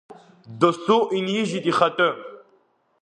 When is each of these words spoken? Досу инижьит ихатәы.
Досу 0.59 0.97
инижьит 1.17 1.65
ихатәы. 1.71 2.09